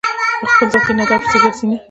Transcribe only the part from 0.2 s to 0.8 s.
په خپل